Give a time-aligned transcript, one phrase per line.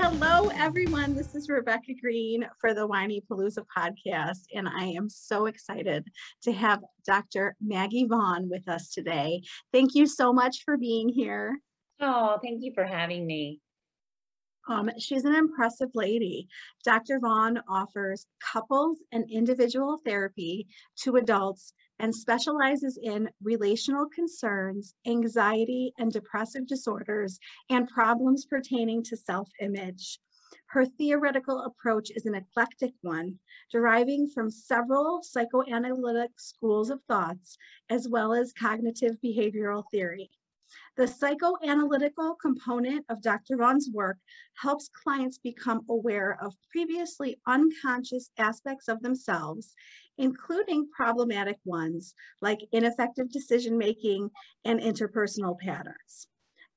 [0.00, 1.16] Hello, everyone.
[1.16, 6.06] This is Rebecca Greene for the Whinypaluza podcast, and I am so excited
[6.44, 7.56] to have Dr.
[7.60, 9.42] Maggie Vaughan with us today.
[9.72, 11.58] Thank you so much for being here.
[12.00, 13.60] Oh, thank you for having me.
[14.68, 16.46] Um, she's an impressive lady.
[16.84, 17.18] Dr.
[17.18, 20.68] Vaughan offers couples and individual therapy
[21.02, 27.38] to adults and specializes in relational concerns, anxiety and depressive disorders,
[27.70, 30.20] and problems pertaining to self image.
[30.66, 33.38] Her theoretical approach is an eclectic one,
[33.70, 37.56] deriving from several psychoanalytic schools of thoughts,
[37.88, 40.30] as well as cognitive behavioral theory.
[40.96, 43.56] The psychoanalytical component of Dr.
[43.56, 44.18] Vaughan's work
[44.54, 49.74] helps clients become aware of previously unconscious aspects of themselves,
[50.18, 54.30] including problematic ones like ineffective decision making
[54.64, 56.28] and interpersonal patterns.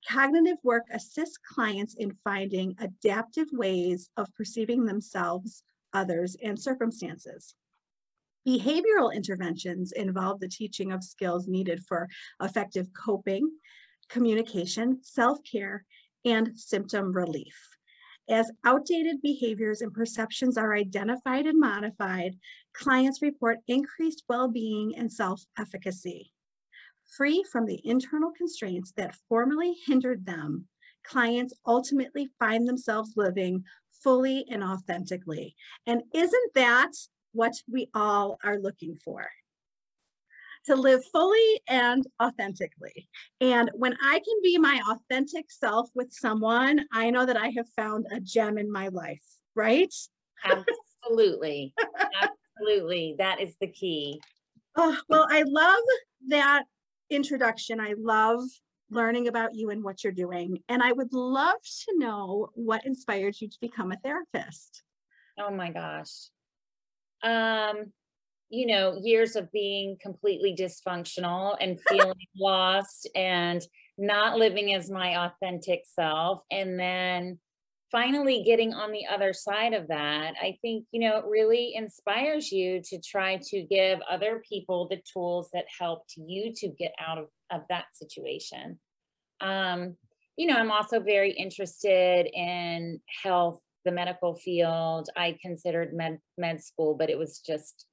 [0.08, 5.64] Cognitive work assists clients in finding adaptive ways of perceiving themselves,
[5.94, 7.54] others, and circumstances.
[8.48, 12.08] Behavioral interventions involve the teaching of skills needed for
[12.42, 13.52] effective coping,
[14.10, 15.86] communication, self-care,
[16.26, 17.71] and symptom relief.
[18.32, 22.40] As outdated behaviors and perceptions are identified and modified,
[22.74, 26.32] clients report increased well-being and self-efficacy.
[27.18, 30.66] Free from the internal constraints that formerly hindered them,
[31.04, 33.66] clients ultimately find themselves living
[34.02, 35.54] fully and authentically.
[35.86, 36.92] And isn't that
[37.34, 39.28] what we all are looking for?
[40.66, 43.08] To live fully and authentically.
[43.40, 47.68] And when I can be my authentic self with someone, I know that I have
[47.76, 49.24] found a gem in my life,
[49.56, 49.94] right?
[50.46, 51.74] Absolutely.
[52.60, 53.16] Absolutely.
[53.18, 54.20] That is the key.
[54.78, 55.84] Oh, well, I love
[56.28, 56.64] that
[57.10, 57.80] introduction.
[57.80, 58.42] I love
[58.90, 60.60] learning about you and what you're doing.
[60.70, 64.84] And I would love to know what inspired you to become a therapist.
[65.40, 66.30] Oh my gosh.
[67.24, 67.92] Um,
[68.52, 73.66] you know, years of being completely dysfunctional and feeling lost and
[73.98, 76.44] not living as my authentic self.
[76.52, 77.40] And then
[77.94, 82.52] finally getting on the other side of that, I think, you know, it really inspires
[82.52, 87.20] you to try to give other people the tools that helped you to get out
[87.20, 88.78] of, of that situation.
[89.40, 89.96] Um,
[90.36, 95.10] you know, I'm also very interested in health, the medical field.
[95.16, 97.86] I considered med med school, but it was just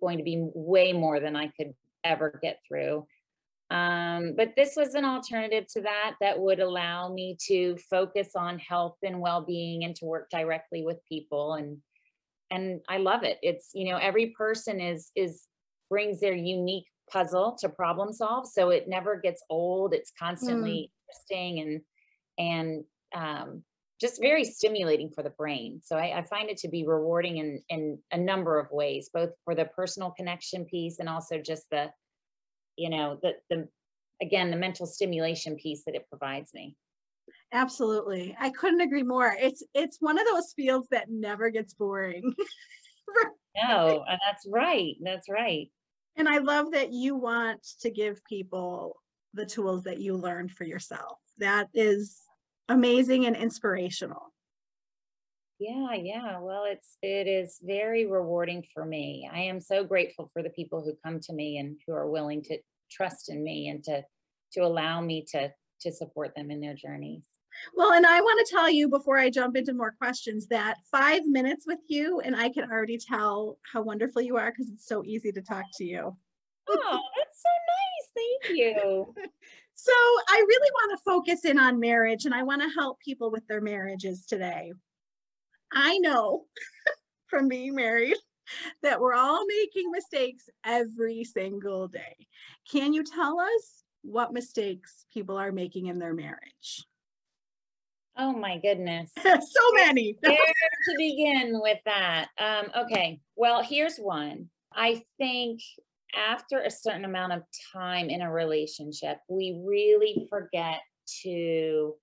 [0.00, 1.74] going to be way more than I could
[2.04, 3.06] ever get through.
[3.70, 8.58] Um, but this was an alternative to that that would allow me to focus on
[8.58, 11.78] health and well-being and to work directly with people and
[12.50, 13.38] and I love it.
[13.42, 15.46] It's you know every person is is
[15.88, 19.94] brings their unique puzzle to problem solve, so it never gets old.
[19.94, 21.38] It's constantly mm.
[21.38, 21.80] interesting and
[22.38, 22.84] and
[23.14, 23.62] um,
[24.00, 25.80] just very stimulating for the brain.
[25.84, 29.30] So I, I, find it to be rewarding in in a number of ways, both
[29.44, 31.90] for the personal connection piece and also just the,
[32.76, 33.68] you know, the the
[34.22, 36.76] again the mental stimulation piece that it provides me.
[37.52, 39.36] Absolutely, I couldn't agree more.
[39.38, 42.34] It's it's one of those fields that never gets boring.
[43.56, 44.94] no, that's right.
[45.02, 45.68] That's right.
[46.16, 48.96] And I love that you want to give people
[49.34, 51.18] the tools that you learned for yourself.
[51.38, 52.20] That is
[52.70, 54.32] amazing and inspirational.
[55.58, 56.38] Yeah, yeah.
[56.40, 59.28] Well, it's it is very rewarding for me.
[59.30, 62.42] I am so grateful for the people who come to me and who are willing
[62.44, 62.58] to
[62.90, 64.02] trust in me and to
[64.54, 65.52] to allow me to
[65.82, 67.24] to support them in their journeys.
[67.76, 71.26] Well, and I want to tell you before I jump into more questions that five
[71.26, 75.04] minutes with you, and I can already tell how wonderful you are because it's so
[75.04, 76.16] easy to talk to you.
[76.68, 78.46] Oh, that's so nice.
[78.46, 79.14] Thank you.
[79.82, 79.92] So
[80.28, 83.46] I really want to focus in on marriage and I want to help people with
[83.46, 84.72] their marriages today.
[85.72, 86.44] I know
[87.28, 88.16] from being married
[88.82, 92.14] that we're all making mistakes every single day.
[92.70, 96.84] Can you tell us what mistakes people are making in their marriage?
[98.18, 99.10] Oh my goodness.
[99.22, 100.14] so many.
[100.20, 102.28] Where to begin with that?
[102.36, 104.50] Um, okay, well, here's one.
[104.74, 105.62] I think
[106.14, 107.42] after a certain amount of
[107.72, 110.80] time in a relationship, we really forget
[111.22, 111.94] to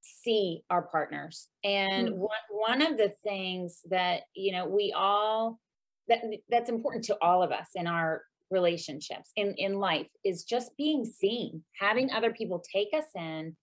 [0.00, 1.48] see our partners.
[1.64, 2.16] And Mm.
[2.16, 5.60] one, one of the things that, you know, we all
[6.08, 10.74] that that's important to all of us in our relationships in in life is just
[10.78, 13.56] being seen, having other people take us in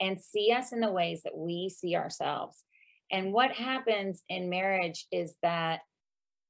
[0.00, 2.64] and see us in the ways that we see ourselves.
[3.10, 5.80] And what happens in marriage is that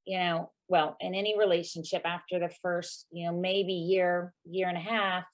[0.05, 4.77] you know, well, in any relationship after the first, you know, maybe year, year and
[4.77, 5.25] a half,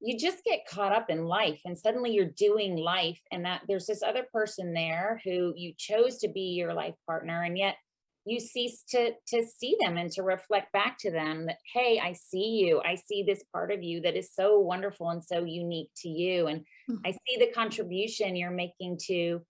[0.00, 3.86] you just get caught up in life and suddenly you're doing life and that there's
[3.86, 7.76] this other person there who you chose to be your life partner and yet
[8.24, 12.12] you cease to to see them and to reflect back to them that hey i
[12.12, 15.90] see you i see this part of you that is so wonderful and so unique
[15.96, 17.00] to you and Mhm.
[17.04, 19.40] i see the contribution you're making to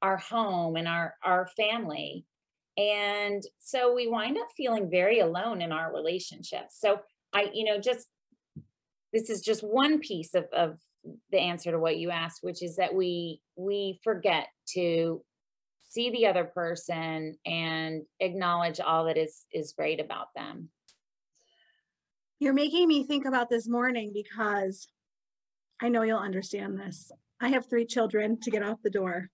[0.00, 2.24] our home and our our family
[2.78, 7.00] and so we wind up feeling very alone in our relationships so
[7.34, 8.06] i you know just
[9.12, 10.78] this is just one piece of, of
[11.32, 15.22] the answer to what you asked which is that we we forget to
[15.88, 20.70] see the other person and acknowledge all that is is great about them
[22.38, 24.86] You're making me think about this morning because
[25.80, 27.10] I know you'll understand this.
[27.40, 29.30] I have three children to get out the door.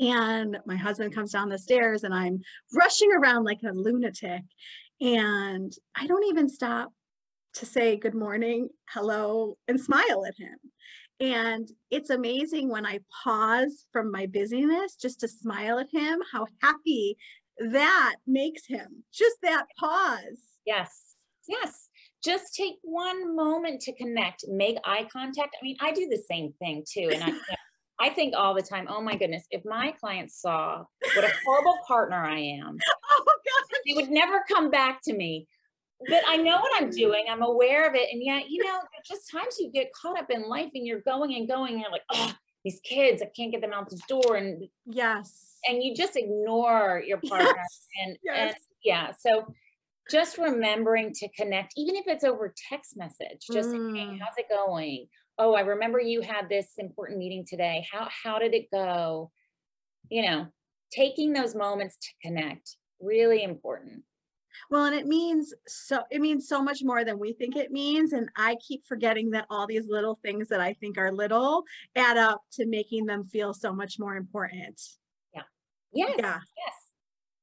[0.00, 2.40] And my husband comes down the stairs and I'm
[2.74, 4.42] rushing around like a lunatic.
[5.00, 6.92] And I don't even stop
[7.54, 10.58] to say good morning, hello, and smile at him.
[11.20, 16.46] And it's amazing when I pause from my busyness just to smile at him, how
[16.62, 17.16] happy
[17.58, 19.02] that makes him.
[19.12, 20.38] Just that pause.
[20.64, 21.08] yes
[21.48, 21.88] yes
[22.22, 26.52] just take one moment to connect make eye contact i mean i do the same
[26.58, 27.32] thing too and i
[28.00, 30.84] i think all the time oh my goodness if my clients saw
[31.14, 32.76] what a horrible partner i am
[33.10, 33.78] Oh, God.
[33.86, 35.46] they would never come back to me.
[36.08, 37.24] But I know what I'm doing.
[37.28, 38.08] I'm aware of it.
[38.12, 41.34] And yet, you know, just times you get caught up in life and you're going
[41.34, 42.32] and going and you're like, oh,
[42.64, 44.36] these kids, I can't get them out the door.
[44.36, 45.56] And Yes.
[45.68, 47.48] and you just ignore your partner.
[47.56, 47.86] Yes.
[48.04, 48.54] And, and
[48.84, 49.12] yeah.
[49.18, 49.52] So
[50.10, 54.18] just remembering to connect, even if it's over text message, just saying, hey, Mm.
[54.20, 55.06] how's it going?
[55.38, 57.86] Oh, I remember you had this important meeting today.
[57.90, 59.30] How how did it go?
[60.10, 60.46] You know,
[60.90, 64.02] taking those moments to connect, really important.
[64.70, 68.12] Well, and it means so it means so much more than we think it means.
[68.12, 71.62] And I keep forgetting that all these little things that I think are little
[71.94, 74.80] add up to making them feel so much more important.
[75.34, 75.42] Yeah.
[75.92, 76.14] Yes.
[76.18, 76.38] Yeah.
[76.56, 76.74] Yes.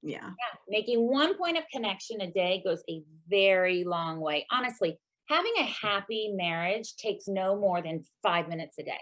[0.01, 0.29] Yeah.
[0.29, 0.59] Yeah.
[0.67, 4.45] Making one point of connection a day goes a very long way.
[4.51, 4.99] Honestly,
[5.29, 8.99] having a happy marriage takes no more than five minutes a day.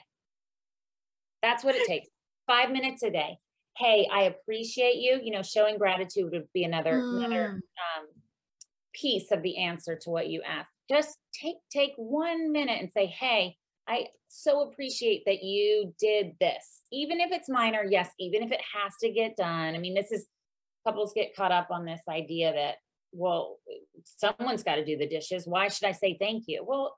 [1.41, 2.07] That's what it takes.
[2.47, 3.37] Five minutes a day.
[3.77, 5.19] Hey, I appreciate you.
[5.21, 7.99] You know, showing gratitude would be another another Mm.
[8.01, 8.07] um,
[8.93, 10.69] piece of the answer to what you asked.
[10.89, 13.57] Just take take one minute and say, "Hey,
[13.87, 17.83] I so appreciate that you did this, even if it's minor.
[17.83, 19.75] Yes, even if it has to get done.
[19.75, 20.27] I mean, this is
[20.85, 22.75] couples get caught up on this idea that
[23.13, 23.59] well,
[24.03, 25.47] someone's got to do the dishes.
[25.47, 26.63] Why should I say thank you?
[26.65, 26.97] Well,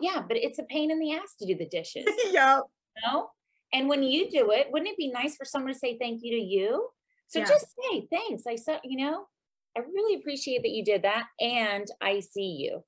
[0.00, 2.62] yeah, but it's a pain in the ass to do the dishes, yep.
[3.04, 3.28] no?
[3.72, 6.32] And when you do it, wouldn't it be nice for someone to say thank you
[6.32, 6.88] to you?
[7.28, 7.48] So Yes.
[7.48, 8.44] just say thanks.
[8.46, 9.26] I saw, you know,
[9.76, 12.84] I really appreciate that you did that, and I see you.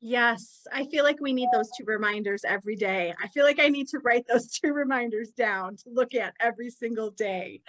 [0.00, 0.64] Yes.
[0.72, 3.12] I feel like we need those two reminders every day.
[3.20, 6.70] I feel like I need to write those two reminders down to look at every
[6.70, 7.62] single day.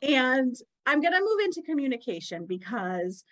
[0.00, 0.56] And
[0.86, 3.24] I'm going to move into communication because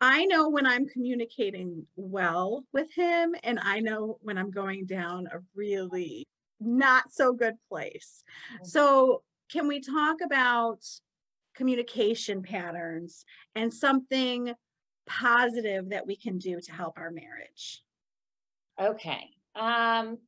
[0.00, 5.26] I know when I'm communicating well with him, and I know when I'm going down
[5.26, 6.26] a really
[6.60, 8.22] not so good place.
[8.52, 8.66] Mhm.
[8.66, 10.84] So, can we talk about
[11.54, 13.24] communication patterns
[13.54, 14.54] and something
[15.06, 17.82] positive that we can do to help our marriage?
[18.78, 19.34] Okay.
[19.54, 20.18] Um,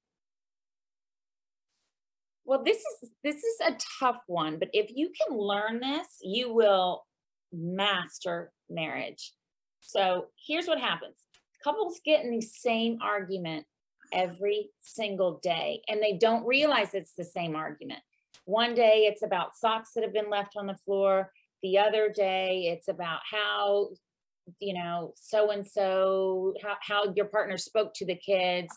[2.44, 6.52] well, this is this is a tough one, but if you can learn this, you
[6.52, 7.06] will
[7.52, 9.32] master marriage.
[9.80, 11.16] So here's what happens:
[11.62, 13.66] couples get in the same argument
[14.12, 18.00] every single day and they don't realize it's the same argument.
[18.44, 21.32] One day it's about socks that have been left on the floor.
[21.62, 23.90] The other day it's about how,
[24.58, 28.76] you know, so and so, how, your partner spoke to the kids.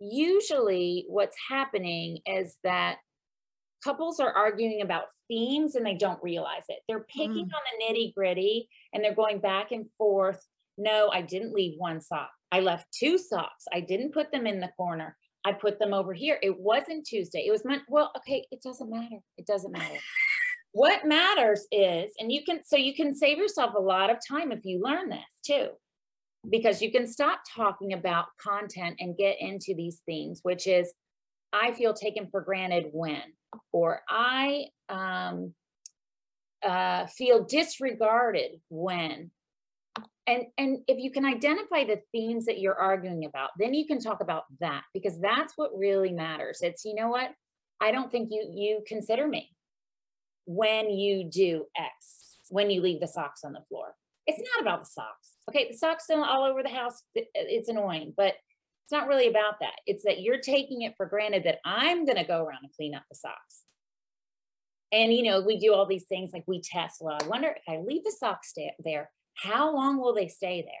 [0.00, 2.96] Usually what's happening is that
[3.82, 6.80] couples are arguing about themes and they don't realize it.
[6.88, 7.54] They're picking Mm.
[7.54, 10.44] on the nitty gritty and they're going back and forth.
[10.78, 12.30] No, I didn't leave one sock.
[12.52, 13.64] I left two socks.
[13.72, 15.16] I didn't put them in the corner.
[15.44, 16.38] I put them over here.
[16.42, 17.44] It wasn't Tuesday.
[17.46, 19.18] It was meant, well, okay, it doesn't matter.
[19.38, 19.98] It doesn't matter.
[20.72, 24.52] what matters is, and you can, so you can save yourself a lot of time
[24.52, 25.68] if you learn this too,
[26.50, 30.92] because you can stop talking about content and get into these themes, which is,
[31.52, 33.22] I feel taken for granted when,
[33.72, 35.54] or I um,
[36.64, 39.30] uh, feel disregarded when.
[40.26, 44.00] And, and if you can identify the themes that you're arguing about, then you can
[44.00, 46.58] talk about that because that's what really matters.
[46.62, 47.30] It's, you know what?
[47.80, 49.50] I don't think you, you consider me
[50.46, 53.94] when you do X, when you leave the socks on the floor.
[54.26, 55.34] It's not about the socks.
[55.48, 57.04] Okay, the socks still all over the house.
[57.14, 58.34] It's annoying, but
[58.86, 59.74] it's not really about that.
[59.84, 62.94] It's that you're taking it for granted that I'm going to go around and clean
[62.94, 63.64] up the socks.
[64.92, 66.98] And you know, we do all these things like we test.
[67.00, 68.52] Well, I wonder if I leave the socks
[68.84, 70.72] there, how long will they stay there?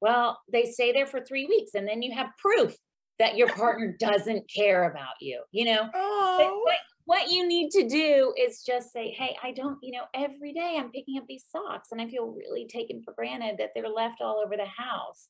[0.00, 2.74] Well, they stay there for three weeks, and then you have proof
[3.20, 5.40] that your partner doesn't care about you.
[5.52, 9.52] You know, but Oh, what, what you need to do is just say, hey, I
[9.52, 13.02] don't, you know, every day I'm picking up these socks and I feel really taken
[13.04, 15.28] for granted that they're left all over the house.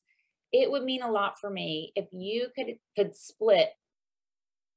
[0.51, 3.69] It would mean a lot for me if you could could split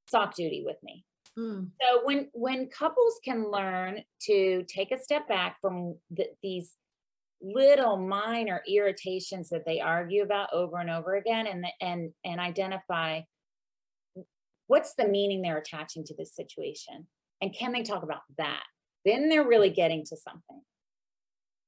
[0.09, 1.05] sock duty with me.
[1.39, 6.75] Mm, So when when couples can learn to take a step back from the, these
[7.41, 13.21] little minor irritations that they argue about over and over again and and and identify
[14.67, 17.07] what's the meaning they're attaching to this situation
[17.41, 18.65] and can they talk about that?
[19.05, 20.61] Then they're really getting to something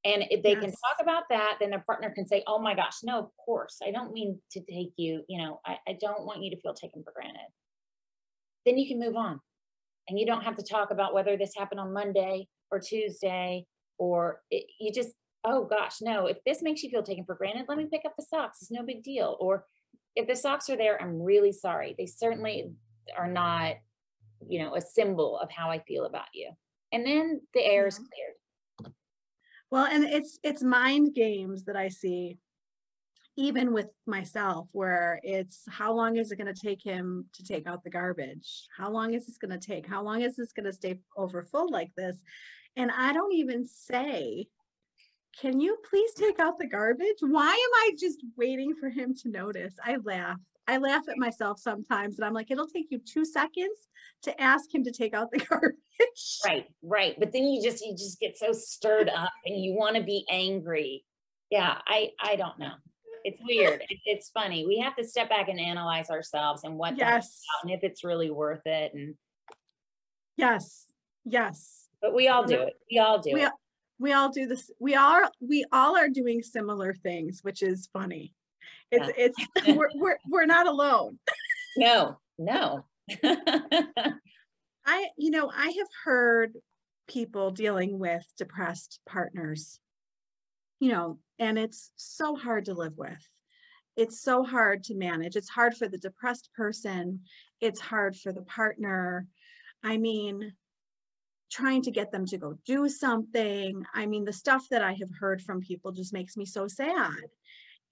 [0.04, 2.98] and if they can talk about that then their partner can say oh my gosh
[3.02, 6.42] no of course i don't mean to take you you know i, I don't want
[6.42, 7.48] you to feel taken for granted.
[8.66, 9.40] Then you can move on.
[10.08, 13.66] And you don't have to talk about whether this happened on monday or tuesday
[13.98, 15.10] or it, you just
[15.44, 18.14] oh gosh no if this makes you feel taken for granted let me pick up
[18.18, 19.36] the socks it's no big deal.
[19.40, 19.66] Or
[20.16, 22.72] if the socks are there i'm really sorry they certainly
[23.16, 23.76] are not
[24.48, 26.50] you know a symbol of how i feel about you.
[26.92, 28.06] And then the air is Yeah.
[28.12, 28.34] cleared
[29.70, 32.38] Well, and it's, it's mind games that I see,
[33.36, 37.84] even with myself, where it's, how long is it gonna take him to take out
[37.84, 38.66] the garbage?
[38.76, 39.86] How long is this gonna take?
[39.86, 42.16] How long is this gonna stay over full like this?
[42.76, 44.48] And I don't even say,
[45.38, 47.18] can you please take out the garbage?
[47.20, 49.74] Why am I just waiting for him to notice?
[49.84, 50.38] I laugh.
[50.66, 53.88] I laugh at myself sometimes and I'm like, it'll take you two seconds
[54.22, 55.76] to ask him to take out the garbage.
[56.44, 59.96] right right but then you just you just get so stirred up and you want
[59.96, 61.04] to be angry
[61.50, 62.72] yeah i i don't know
[63.24, 66.96] it's weird it, it's funny we have to step back and analyze ourselves and what
[66.96, 69.14] that's Yes, about and if it's really worth it and
[70.36, 70.86] yes,
[71.24, 71.88] yes.
[72.00, 73.52] but we all do it we all do We, it
[74.00, 74.70] we all do this.
[74.80, 78.32] We are, we all are doing similar things, which is funny.
[78.90, 79.38] It's, it's,
[79.76, 81.18] we're, we're, we're not alone.
[81.76, 82.84] no no
[84.86, 86.54] I, you know, I have heard
[87.06, 89.78] people dealing with depressed partners,
[90.80, 93.28] you know, and it's so hard to live with.
[93.96, 95.36] It's so hard to manage.
[95.36, 97.20] It's hard for the depressed person.
[97.60, 99.26] It's hard for the partner.
[99.84, 100.54] I mean,
[101.50, 103.84] trying to get them to go do something.
[103.94, 107.16] I mean, the stuff that I have heard from people just makes me so sad.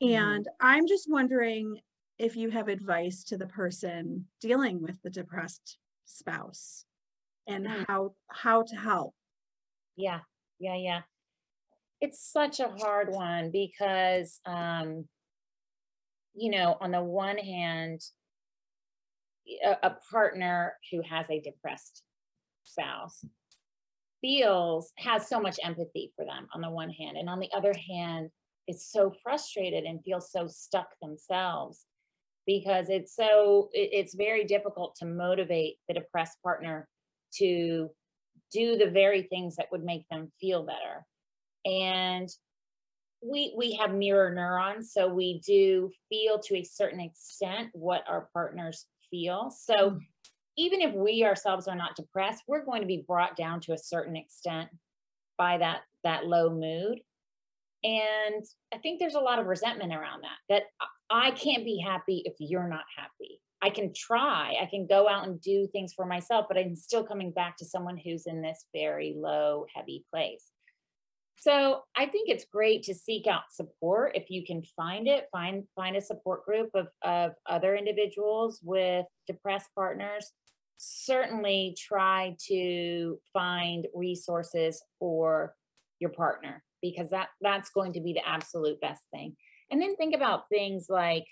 [0.03, 0.43] Mhm.
[0.43, 1.81] And I'm just wondering
[2.19, 6.87] if you have advice to the person dealing with the depressed spouse
[7.47, 7.85] and Mm.
[7.89, 9.15] how how to help.
[9.97, 10.21] Yeah,
[10.59, 11.03] yeah, yeah.
[12.01, 15.09] It's such a hard one because, um,
[16.35, 18.01] you know, on the one hand,
[19.83, 22.03] a partner who has a depressed
[22.65, 23.25] spouse
[24.21, 27.75] feels has so much empathy for them on the one hand, and on the other
[27.75, 28.31] hand,
[28.69, 31.87] is so frustrated and feels so stuck themselves
[32.47, 36.89] because it's so it- it's very difficult to motivate the depressed partner
[37.35, 37.91] to
[38.53, 41.07] do the very things that would make them feel better
[41.67, 42.29] and
[43.23, 48.29] we we have mirror neurons so we do feel to a certain extent what our
[48.33, 50.01] partners feel so Mm.
[50.59, 53.79] Even if we ourselves are not depressed we're going to be brought down to a
[53.79, 54.69] certain extent
[55.39, 56.99] by that that low mood
[57.85, 60.65] and i think there's a lot of resentment around that that
[61.11, 63.41] I can't be happy if you're not happy.
[63.61, 67.03] I can try, I can go out and do things for myself, but I'm still
[67.03, 70.53] coming back to someone who's in this very low, heavy place.
[71.41, 75.27] So I think it's great to seek out support if you can find it.
[75.33, 80.33] Find find a support group of, of other individuals with depressed partners.
[80.79, 85.55] Certainly try to find resources for
[85.99, 89.37] your partner because that that's going to be the absolute best thing.
[89.71, 91.27] And then think about things like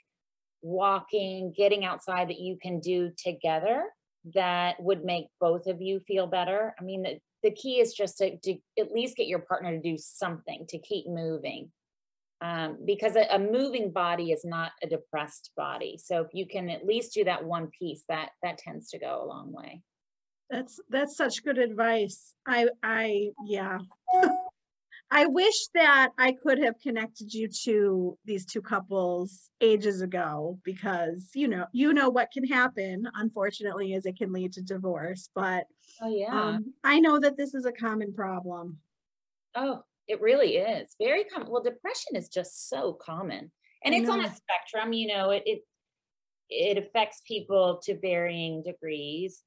[0.63, 3.85] walking, getting outside that you can do together
[4.35, 6.75] that would make both of you feel better.
[6.81, 9.81] I mean, the, the key is just to, to at least get your partner to
[9.81, 11.71] do something to keep moving.
[12.43, 15.99] Um, because a, a moving body is not a depressed body.
[16.03, 19.23] So if you can at least do that one piece, that that tends to go
[19.23, 19.83] a long way.
[20.51, 22.35] That's, that's such good advice.
[22.47, 23.79] I, I, yeah.
[25.11, 31.31] I wish that I could have connected you to these two couples ages ago because,
[31.35, 35.67] you know, you know what can happen, unfortunately, is it can lead to divorce, but
[36.03, 36.33] Oh yeah.
[36.33, 38.79] um, I know that this is a common problem.
[39.55, 41.51] Oh, it really is very common.
[41.51, 43.51] Well, depression is just so common,
[43.85, 44.35] and it's on a mm-hmm.
[44.35, 44.93] spectrum.
[44.93, 45.61] You know, it it
[46.49, 49.43] it affects people to varying degrees,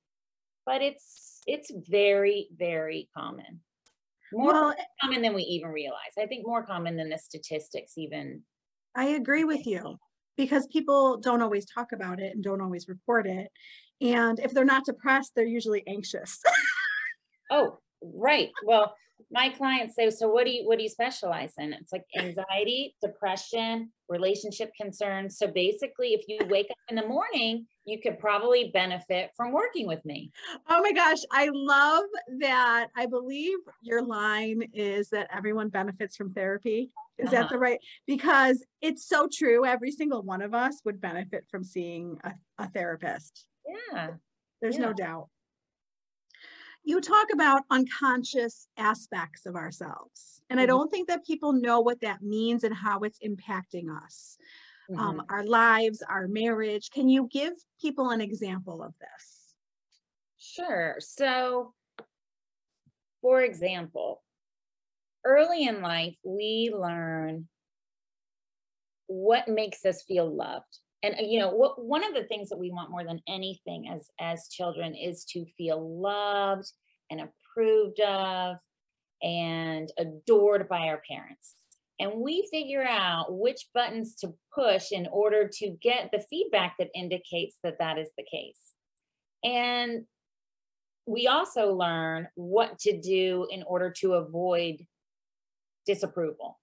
[0.65, 3.61] but it's it's very very common.
[4.31, 6.13] More Well, eh common than we even realize.
[6.17, 8.43] I think more common than the statistics even.
[8.95, 9.97] I agree with you
[10.37, 13.49] because people don't always talk about it and don't always report it.
[14.01, 16.39] And if they're not depressed, they're usually anxious.
[17.51, 18.49] Oh, right.
[18.63, 18.93] Well,
[19.31, 21.73] my clients say, so what do you what do you specialize in?
[21.73, 25.37] It's like anxiety, depression, relationship concerns.
[25.37, 29.87] So basically, if you wake up in the morning, you could probably benefit from working
[29.87, 30.31] with me.
[30.69, 32.05] Oh my gosh, I love
[32.39, 32.87] that.
[32.95, 36.89] I believe your line is that everyone benefits from therapy.
[37.17, 37.49] Is that Uh-huh.
[37.51, 37.79] the right?
[38.07, 39.65] Because it's so true.
[39.65, 43.45] Every single one of us would benefit from seeing a, a therapist.
[43.67, 44.11] Yeah.
[44.61, 45.27] There's no doubt.
[46.89, 50.41] You talk about unconscious aspects of ourselves.
[50.49, 50.67] And I Mhm.
[50.69, 54.39] don't think that people know what that means and how it's impacting us,
[54.97, 55.29] um, Mhm.
[55.29, 56.89] our lives, our marriage.
[56.89, 59.53] Can you give people an example of this?
[60.39, 60.95] Sure.
[60.99, 61.75] So,
[63.21, 64.23] for example,
[65.23, 67.47] early in life, we learn
[69.05, 70.79] what makes us feel loved.
[71.03, 73.89] And uh, you know, what one of the things that we want more than anything
[73.89, 76.71] as as children is to feel loved
[77.09, 78.57] and approved of
[79.21, 81.55] and adored by our parents.
[81.99, 86.89] And we figure out which buttons to push in order to get the feedback that
[86.95, 88.73] indicates that that is the case.
[89.43, 90.05] And
[91.05, 94.85] we also learn what to do in order to avoid
[95.85, 96.57] disapproval.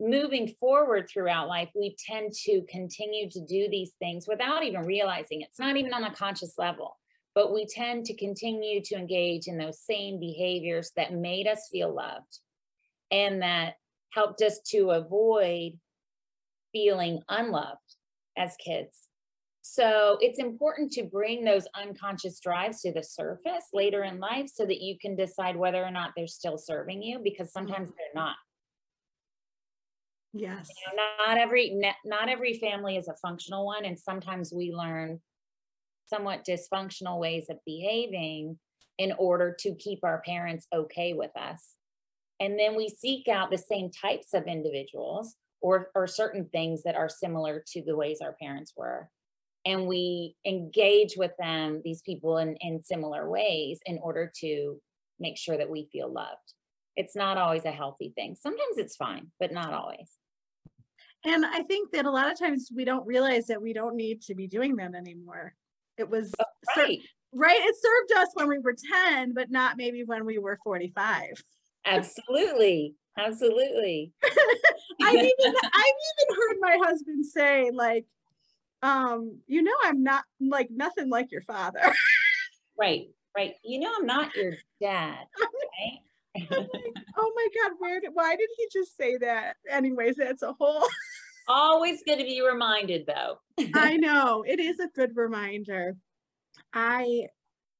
[0.00, 5.40] Moving forward throughout life, we tend to continue to do these things without even realizing
[5.40, 5.48] it.
[5.50, 6.96] it's not even on a conscious level,
[7.34, 11.92] but we tend to continue to engage in those same behaviors that made us feel
[11.92, 12.38] loved
[13.10, 13.74] and that
[14.12, 15.72] helped us to avoid
[16.72, 17.78] feeling unloved
[18.36, 19.08] as kids.
[19.62, 24.64] So it's important to bring those unconscious drives to the surface later in life so
[24.64, 27.96] that you can decide whether or not they're still serving you because sometimes mm-hmm.
[27.98, 28.36] they're not.
[30.32, 30.68] Yes.
[30.68, 35.20] You know, Not every not every family is a functional one and sometimes we learn
[36.06, 38.58] somewhat dysfunctional ways of behaving
[38.98, 41.74] in order to keep our parents okay with us.
[42.40, 46.94] And then we seek out the same types of individuals or or certain things that
[46.94, 49.10] are similar to the ways our parents were
[49.64, 54.80] and we engage with them these people in in similar ways in order to
[55.18, 56.54] make sure that we feel loved
[56.98, 60.18] it's not always a healthy thing sometimes it's fine but not always
[61.24, 64.22] And I think that a lot of times we don't realize that we don't need
[64.22, 65.54] to be doing them anymore.
[65.96, 66.30] It was
[66.74, 67.00] cer- right
[67.32, 67.60] right.
[67.60, 71.30] It served us when we were 10, but not maybe when we were 45.
[71.86, 74.12] absolutely absolutely
[75.02, 78.06] I've even I've even heard my husband say like,
[78.82, 81.80] um, you know, I'm not like nothing like your father.
[82.78, 86.00] right right you know i'm not your dad right
[87.16, 89.56] oh my God, where did why did he just say that?
[89.70, 90.86] Anyways, that's a whole
[91.48, 93.38] always good to be reminded though
[93.74, 95.96] I know it is a good reminder.
[96.72, 97.26] I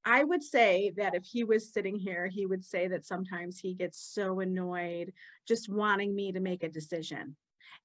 [0.05, 3.75] I would say that if he was sitting here, he would say that sometimes he
[3.75, 5.13] gets so annoyed
[5.47, 7.37] just wanting me to make a decision.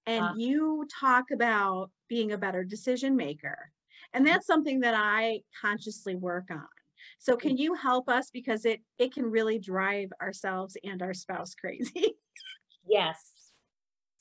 [0.05, 0.33] And Ah.
[0.37, 3.71] you talk about being a better decision maker.
[4.13, 6.67] And that's something that I consciously work on.
[7.19, 7.39] So mm.
[7.39, 12.15] can you help us because it it can really drive ourselves and our spouse crazy.
[12.87, 13.31] Yes.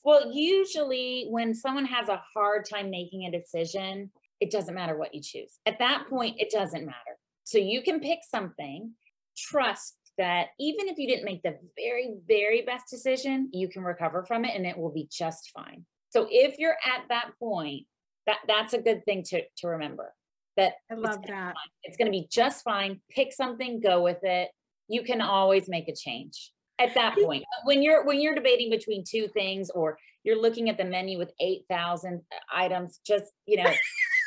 [0.05, 5.13] Well, usually when someone has a hard time making a decision, it doesn't matter what
[5.13, 5.59] you choose.
[5.65, 7.17] At that point, it doesn't matter.
[7.45, 8.91] So you can pick something,
[9.37, 14.23] trust that even if you didn't make the very, very best decision, you can recover
[14.25, 15.85] from it and it will be just fine.
[16.09, 17.87] So if you're at that point,
[18.27, 20.13] that that's a good thing to to remember.
[20.57, 21.55] That I it's love gonna that.
[21.83, 23.01] It's going to be just fine.
[23.09, 24.49] Pick something, go with it.
[24.87, 27.43] You can always make a change at that point.
[27.65, 31.31] When you're when you're debating between two things or you're looking at the menu with
[31.39, 33.71] 8,000 uh, items, just, you know,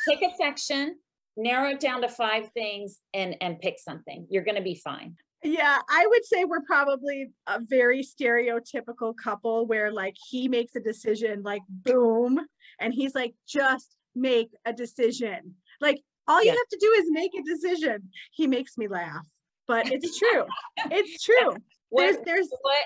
[0.08, 0.96] pick a section,
[1.36, 4.26] narrow it down to five things and and pick something.
[4.30, 5.16] You're going to be fine.
[5.42, 10.80] Yeah, I would say we're probably a very stereotypical couple where like he makes a
[10.80, 12.40] decision like boom
[12.80, 15.54] and he's like just make a decision.
[15.80, 16.52] Like all you Yeah.
[16.52, 18.10] have to do is make a decision.
[18.32, 19.26] He makes me laugh.
[19.66, 20.44] But it's true.
[20.90, 21.56] it's true.
[21.88, 22.84] What there's what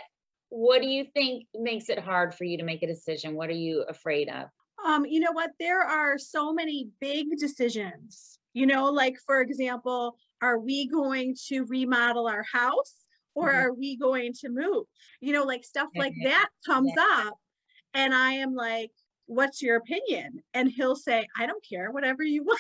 [0.48, 3.34] what do you think makes it hard for you to make a decision?
[3.34, 4.48] What are you afraid of?
[4.86, 8.38] um you know what there are so many big decisions.
[8.54, 13.62] You know like for example, are we going to remodel our house or Mhm.
[13.64, 14.86] are we going to move?
[15.20, 16.24] You know like stuff like Mhm.
[16.24, 17.34] that comes up
[17.94, 18.90] and I am like
[19.26, 20.42] what's your opinion?
[20.54, 22.58] And he'll say I don't care whatever you want.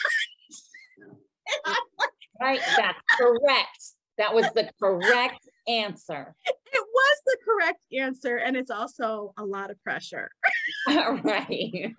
[1.64, 2.10] And I'm like,
[2.40, 3.82] Right, that's correct.
[4.18, 6.34] That was the correct answer.
[6.46, 10.30] it was the correct answer and it's also a lot of pressure.
[10.88, 11.72] Right.
[11.72, 11.94] Your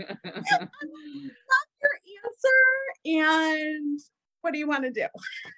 [2.25, 2.61] answer
[3.05, 3.99] and
[4.41, 5.05] what do you want to do?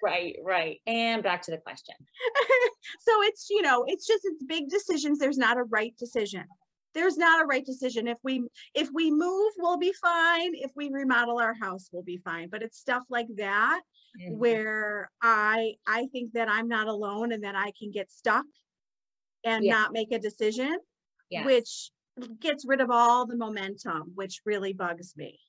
[0.01, 0.79] Right, right.
[0.87, 1.95] And back to the question.
[2.99, 6.43] so it's you know it's just it's big decisions there's not a right decision
[6.93, 10.89] there's not a right decision if we if we move we'll be fine if we
[10.91, 13.81] remodel our house we'll be fine but it's stuff like that
[14.19, 14.37] Mhm.
[14.37, 18.45] where i i think that i'm not alone and that i can get stuck
[19.43, 19.73] and Yeah.
[19.73, 20.77] not make a decision
[21.29, 21.45] Yes.
[21.45, 21.91] which
[22.39, 25.39] gets rid of all the momentum which really bugs me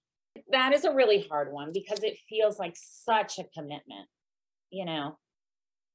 [0.51, 4.09] that is a really hard one because it feels like such a commitment
[4.71, 5.19] you know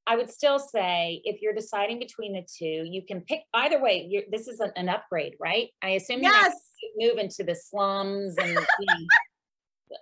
[0.08, 4.06] i would still say if you're deciding between the two you can pick either way
[4.10, 6.54] you're, this is an, an upgrade right i assume yes
[6.98, 9.06] move into the slums and you know,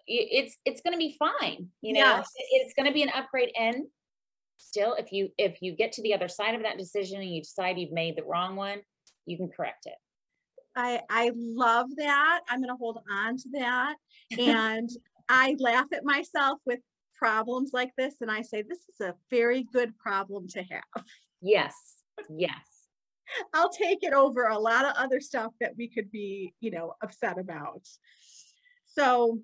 [0.07, 2.29] it's it's going to be fine you know Yes.
[2.35, 3.85] It- it's going to be an upgrade and
[4.57, 7.41] still if you if you get to the other side of that decision and you
[7.41, 8.79] decide you've made the wrong one
[9.25, 9.95] you can correct it
[10.79, 12.41] I I love that.
[12.47, 13.95] I'm going to hold on to that.
[14.37, 14.87] And
[15.27, 16.79] I laugh at myself with
[17.17, 21.05] problems like this and I say this is a very good problem to have.
[21.41, 21.73] yes
[22.29, 22.77] yes
[23.53, 26.93] I'll take it over a lot of other stuff that we could be, you know,
[27.01, 27.85] upset about.
[28.85, 29.39] So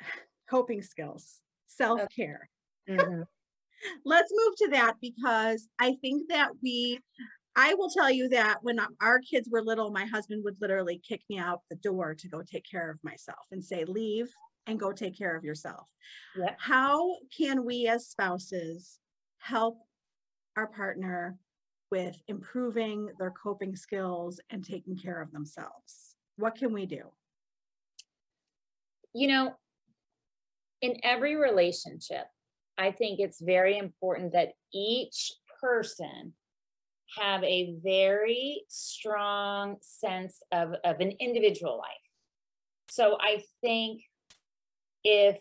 [0.50, 2.48] coping skills, self-care.
[2.88, 3.24] Mhm.
[4.04, 7.00] let's move to that because I think that we,
[7.56, 11.22] I will tell you that when our kids were little, my husband would literally kick
[11.28, 14.30] me out the door to go take care of myself and say, leave
[14.66, 15.88] and go take care of yourself.
[16.36, 16.56] Yep.
[16.58, 18.98] How can we as spouses
[19.38, 19.78] help
[20.56, 21.36] our partner
[21.90, 26.16] with improving their coping skills and taking care of themselves?
[26.36, 27.02] What can we do?
[29.14, 29.54] you know,
[30.80, 32.26] in every relationship,
[32.78, 36.32] I think it's very important that each person
[37.18, 41.86] have a very strong sense of, of an individual life.
[42.88, 44.02] So I think
[45.04, 45.38] if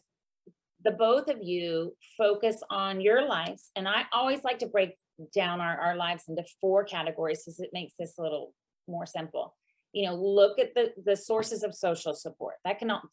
[0.84, 4.98] the both of you focus on your lives, and I always like to break
[5.36, 8.54] down our, our lives into four categories because it makes this a little
[8.88, 9.56] more simple.
[9.94, 12.56] You know, look at the the sources of social support.
[12.66, 13.10] That can al-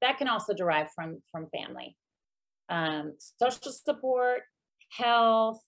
[0.00, 1.96] that can also derive from from family
[2.68, 4.42] um, social support
[4.90, 5.60] health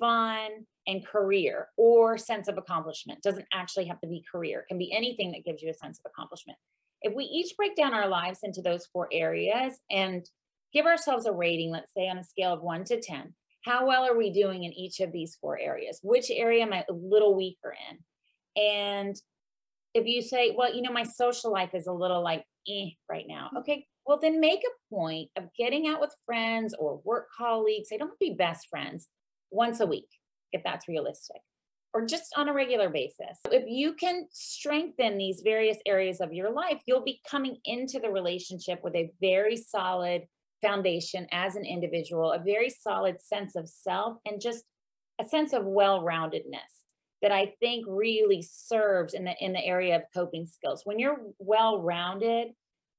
[0.00, 0.50] fun
[0.86, 4.92] and career or sense of accomplishment doesn't actually have to be career it can be
[4.92, 6.58] anything that gives you a sense of accomplishment
[7.06, 10.28] if we each break down our lives into those four areas and
[10.72, 14.04] give ourselves a rating let's say on a scale of 1 to 10 how well
[14.04, 17.34] are we doing in each of these four areas which area am i a little
[17.36, 17.98] weaker in
[18.56, 19.16] and
[19.96, 23.24] if you say, well, you know, my social life is a little like eh right
[23.26, 23.48] now.
[23.58, 27.88] Okay, well, then make a point of getting out with friends or work colleagues.
[27.88, 29.08] They don't have to be best friends
[29.50, 30.08] once a week,
[30.52, 31.40] if that's realistic,
[31.92, 33.38] or just on a regular basis.
[33.50, 38.10] If you can strengthen these various areas of your life, you'll be coming into the
[38.10, 40.22] relationship with a very solid
[40.62, 44.64] foundation as an individual, a very solid sense of self, and just
[45.20, 46.84] a sense of well roundedness
[47.22, 50.82] that I think really serves in the in the area of coping skills.
[50.84, 52.48] When you're well rounded,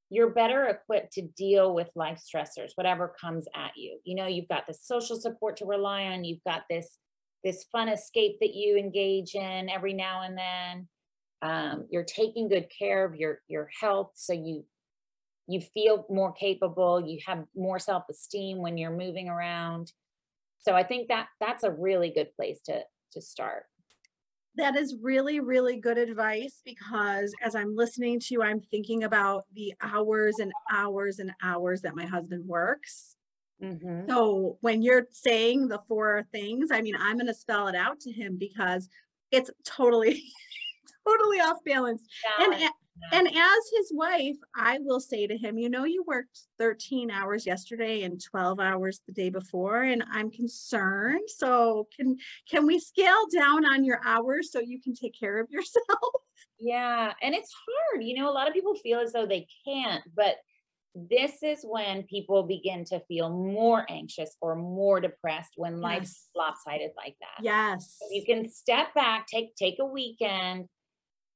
[0.09, 3.99] you're better equipped to deal with life stressors, whatever comes at you.
[4.05, 6.97] You know, you've got the social support to rely on, you've got this
[7.47, 10.87] this fun escape that you engage in every now and then.
[11.41, 14.65] um, you're taking good care of your your health so you
[15.47, 19.91] you feel more capable you have more self-esteem when you're moving around
[20.59, 22.81] so i think that that's a really good place to
[23.13, 23.65] to start
[24.55, 29.45] That is really, really good advice because as I'm listening to you, I'm thinking about
[29.53, 33.16] the hours and hours and hours that my husband works.
[33.59, 34.09] Mhm.
[34.09, 38.11] So when you're saying the four things, I mean, I'm gonna spell it out to
[38.11, 38.89] him because
[39.31, 40.23] it's totally,
[41.07, 42.03] totally off balance.
[42.37, 42.55] And,
[43.11, 47.45] and as his wife, I will say to him, you know, you worked 13 hours
[47.45, 51.29] yesterday and 12 hours the day before, and I'm concerned.
[51.29, 52.17] So can
[52.49, 55.87] can we scale down on your hours so you can take care of yourself?
[56.59, 58.03] Yeah, and it's hard.
[58.03, 60.37] You know, a lot of people feel as though they can't, but
[61.09, 66.91] this is when people begin to feel more anxious or more depressed when life's lopsided
[66.97, 67.43] like that.
[67.43, 67.97] Yes.
[68.09, 70.65] You can step back, take take a weekend,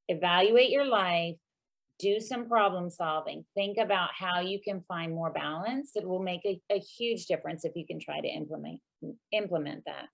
[0.08, 1.36] evaluate your life,
[2.00, 5.92] do some problem solving, think about how you can find more balance.
[5.96, 8.80] It will make a, a huge difference if you can try to implement
[9.32, 10.08] implement that.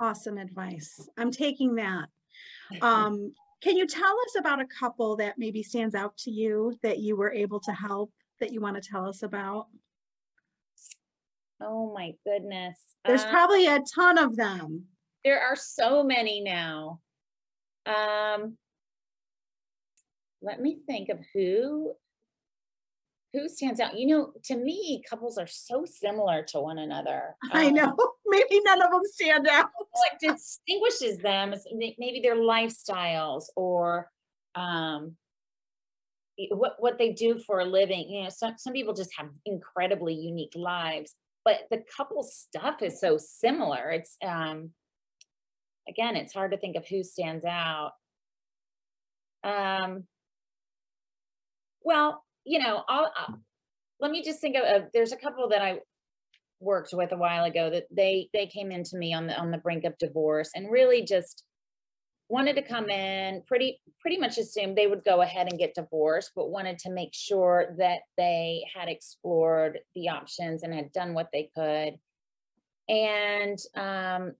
[0.00, 1.08] Awesome advice.
[1.18, 2.06] I'm taking that.
[2.80, 7.00] Um, can you tell us about a couple that maybe stands out to you that
[7.00, 8.10] you were able to help
[8.42, 9.68] that you want to tell us about?
[11.60, 12.76] Oh my goodness.
[13.04, 14.88] There's Um, probably a ton of them.
[15.24, 17.00] there are so many now.
[17.86, 18.58] Um,
[20.42, 21.94] let me think of who
[23.32, 23.96] who stands out.
[23.98, 27.34] You know, to me, couples are so similar to one another.
[27.52, 27.96] I Um, know.
[28.26, 29.70] Maybe none of them stand out.
[29.92, 34.10] what distinguishes them is maybe their lifestyles or
[34.54, 35.16] um,
[36.50, 38.08] what what they do for a living.
[38.08, 41.14] You know, some some people just have incredibly unique lives,
[41.44, 43.90] but the couple stuff is so similar.
[43.90, 44.70] It's um,
[45.88, 47.92] again, it's hard to think of who stands out.
[49.44, 50.04] Um,
[51.82, 53.34] well, you know, I'll, i
[54.00, 55.78] let me just think of, of there's a couple that I
[56.58, 59.58] worked with a while ago that they they came into me on the on the
[59.58, 61.44] brink of divorce and really just
[62.32, 66.32] wanted to come in pretty pretty much assumed they would go ahead and get divorced
[66.34, 71.28] but wanted to make sure that they had explored the options and had done what
[71.30, 71.98] they could
[72.88, 74.32] and um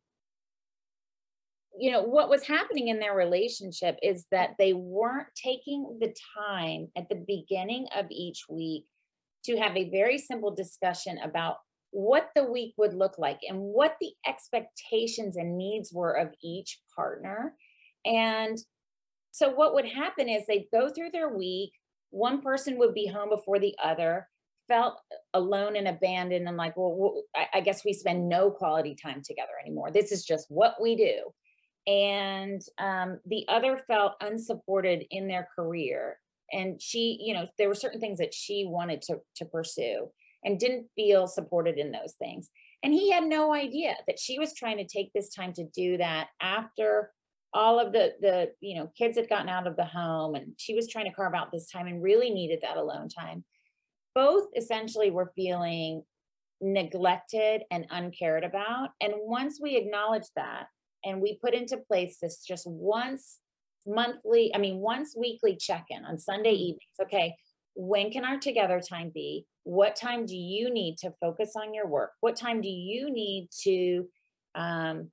[1.79, 6.89] you know what was happening in their relationship is that they weren't taking the time
[6.97, 8.87] at the beginning of each week
[9.45, 11.57] to have a very simple discussion about
[11.91, 16.81] what the week would look like and what the expectations and needs were of each
[16.97, 17.55] partner.
[18.05, 18.59] And
[19.31, 21.73] so, what would happen is they'd go through their week,
[22.11, 24.29] one person would be home before the other,
[24.69, 25.01] felt
[25.35, 29.91] alone and abandoned, and like, well, I guess we spend no quality time together anymore.
[29.91, 31.33] This is just what we do.
[31.87, 36.19] And um, the other felt unsupported in their career.
[36.53, 40.11] And she, you know, there were certain things that she wanted to, to pursue
[40.45, 42.51] and didn't feel supported in those things.
[42.83, 45.97] And he had no idea that she was trying to take this time to do
[45.99, 47.11] that after
[47.55, 50.75] all of the the you know kids had gotten out of the home and she
[50.75, 53.45] was trying to carve out this time and really needed that alone time.
[54.15, 56.03] Both essentially were feeling
[56.61, 58.91] neglected and uncared about.
[59.01, 60.67] And once we acknowledged that
[61.05, 63.38] and we put into place this just once
[63.87, 66.81] monthly, I mean, once weekly check in on Sunday evenings.
[67.03, 67.35] Okay,
[67.75, 69.47] when can our together time be?
[69.65, 72.12] What time do you need to focus on your work?
[72.21, 74.09] What time do you need to
[74.55, 75.11] um,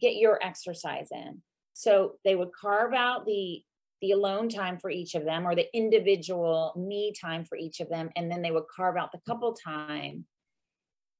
[0.00, 1.42] get your exercise in?
[1.80, 3.62] So they would carve out the
[4.02, 7.88] the alone time for each of them or the individual me time for each of
[7.88, 10.24] them and then they would carve out the couple time.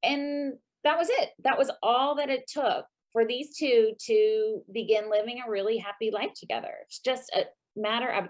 [0.02, 1.30] And that was it.
[1.44, 6.10] That was all that it took for these two to begin living a really happy
[6.10, 6.72] life together.
[6.84, 7.44] It's just a
[7.74, 8.28] matter of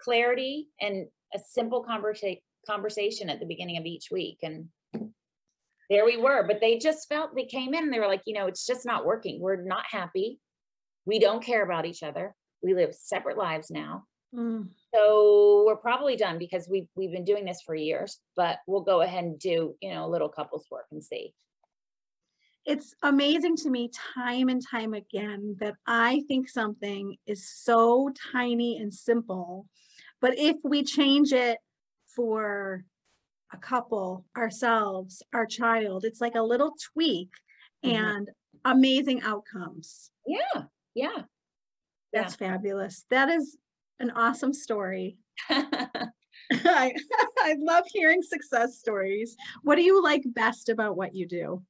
[0.00, 4.68] clarity and a simple conversa- conversation at the beginning of each week and
[5.90, 6.46] there we were.
[6.46, 9.04] But they just felt they came in they were like you know it's just not
[9.04, 9.40] working.
[9.40, 10.40] We're not happy
[11.06, 12.34] we don't care about each other.
[12.62, 14.04] We live separate lives now.
[14.34, 18.80] Mm, so we're probably done because we've we've been doing this for years but we'll
[18.80, 21.32] go ahead and do you know a little couples work and see.
[22.66, 28.78] It's amazing to me time and time again that I think something is so tiny
[28.78, 29.66] and simple,
[30.20, 31.58] but if we change it
[32.16, 32.84] for
[33.52, 37.28] a couple, ourselves, our child, it's like a little tweak
[37.84, 37.92] Mhm.
[38.16, 38.30] and
[38.64, 40.10] amazing outcomes.
[40.26, 41.22] yeah yeah
[42.12, 43.04] That's fabulous.
[43.10, 43.56] That is
[44.00, 45.18] an awesome story.
[46.52, 46.92] I,
[47.38, 49.36] I love hearing success stories.
[49.62, 51.62] What do you like best about what you do?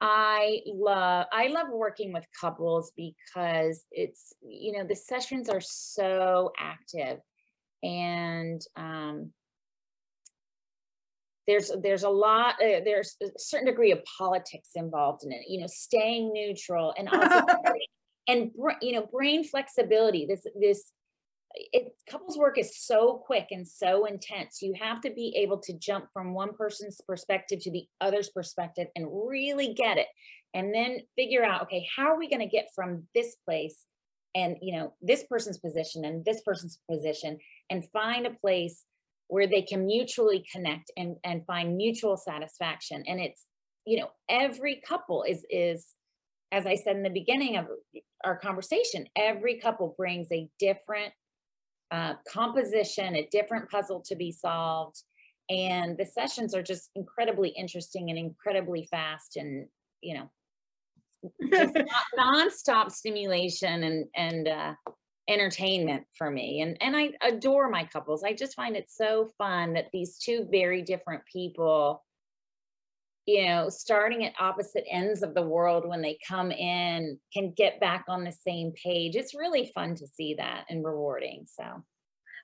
[0.00, 6.52] I love I love working with couples because it's you know the sessions are so
[6.58, 7.18] active
[7.82, 9.32] and um
[11.46, 15.60] there's there's a lot uh, there's a certain degree of politics involved in it you
[15.60, 17.44] know staying neutral and also
[18.28, 18.50] and
[18.82, 20.92] you know brain flexibility this this
[21.72, 25.72] it couples work is so quick and so intense you have to be able to
[25.78, 30.08] jump from one person's perspective to the other's perspective and really get it
[30.54, 33.84] and then figure out okay how are we going to get from this place
[34.34, 37.38] and you know this person's position and this person's position
[37.70, 38.84] and find a place
[39.28, 43.02] where they can mutually connect and and find mutual satisfaction.
[43.06, 43.44] And it's
[43.86, 45.86] you know every couple is is
[46.52, 47.66] as i said in the beginning of
[48.24, 51.12] our conversation every couple brings a different
[51.90, 55.02] uh, composition a different puzzle to be solved.
[55.48, 59.68] And the sessions are just incredibly interesting and incredibly fast and
[60.00, 60.30] you know
[61.52, 61.74] just
[62.16, 64.74] non-stop stimulation and and uh,
[65.28, 68.22] entertainment for me and and I adore my couples.
[68.22, 72.04] I just find it so fun that these two very different people
[73.26, 77.80] you know starting at opposite ends of the world when they come in can get
[77.80, 79.16] back on the same page.
[79.16, 81.44] It's really fun to see that and rewarding.
[81.46, 81.82] So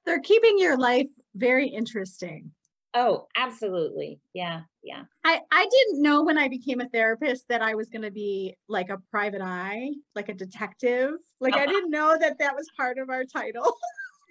[0.04, 2.50] they're keeping your life very interesting.
[2.94, 4.20] Oh, absolutely.
[4.34, 5.04] Yeah, yeah.
[5.24, 8.54] I, I didn't know when I became a therapist that I was going to be
[8.68, 11.14] like a private eye, like a detective.
[11.40, 13.74] Like I didn't know that that was part of our title.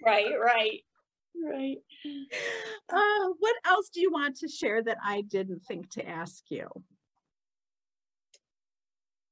[0.04, 0.80] right, right,
[1.42, 1.78] right.
[2.92, 6.68] Uh, what else do you want to share that I didn't think to ask you?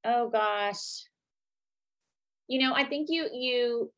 [0.04, 1.04] Oh gosh.
[2.48, 3.92] You know, I think you you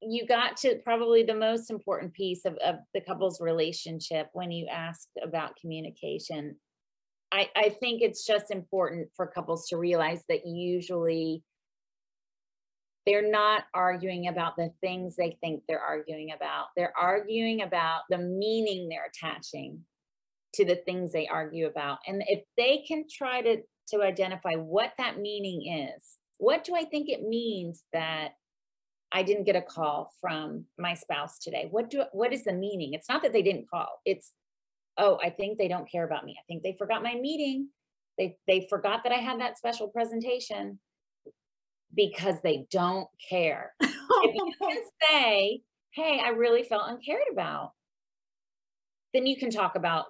[0.00, 4.66] you got to probably the most important piece of, of the couple's relationship when you
[4.66, 6.56] asked about communication.
[7.32, 11.42] I, I think it's just important for couples to realize that usually
[13.06, 16.66] they're not arguing about the things they think they're arguing about.
[16.76, 19.80] They're arguing about the meaning they're attaching
[20.54, 21.98] to the things they argue about.
[22.06, 26.84] And if they can try to, to identify what that meaning is, what do I
[26.84, 28.32] think it means that
[29.12, 31.68] I didn't get a call from my spouse today.
[31.70, 32.92] What do what is the meaning?
[32.94, 34.00] It's not that they didn't call.
[34.04, 34.32] It's
[34.98, 36.36] oh, I think they don't care about me.
[36.38, 37.68] I think they forgot my meeting.
[38.18, 40.78] They they forgot that I had that special presentation
[41.94, 43.72] because they don't care.
[43.80, 47.72] if you can say, "Hey, I really felt uncared about,"
[49.14, 50.06] then you can talk about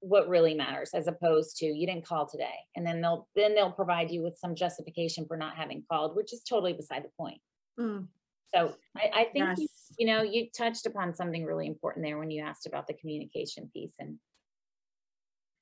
[0.00, 3.72] what really matters as opposed to you didn't call today and then they'll then they'll
[3.72, 7.40] provide you with some justification for not having called which is totally beside the point
[7.78, 8.06] mm.
[8.54, 9.58] So I, I think yes.
[9.58, 12.94] you, you know you touched upon something really important there when you asked about the
[12.94, 14.16] communication piece and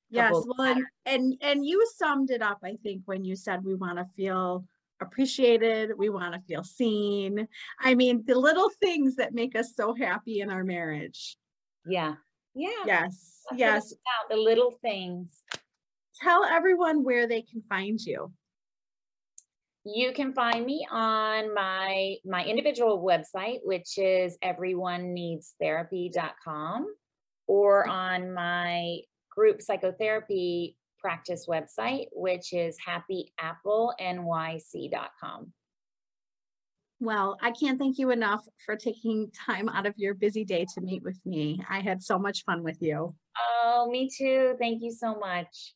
[0.09, 3.75] yes well and, and and you summed it up i think when you said we
[3.75, 4.65] want to feel
[5.01, 7.47] appreciated we want to feel seen.
[7.79, 11.37] I mean the little things that make us so happy in our marriage.
[11.85, 12.15] Yeah.
[12.55, 12.69] Yeah.
[12.85, 13.93] Yes That's yes.
[14.29, 15.43] the little things.
[16.21, 18.31] Tell everyone where they can find you
[19.95, 26.93] you can find me on my my individual website, which is everyoneneedstherapy.com,
[27.47, 28.97] or on my
[29.29, 35.53] group psychotherapy practice website, which is happyapplenyc.com.
[36.99, 40.81] Well, I can't thank you enough for taking time out of your busy day to
[40.81, 41.63] meet with me.
[41.69, 43.13] I had so much fun with you.
[43.39, 44.55] Oh, me too.
[44.59, 45.75] Thank you so much.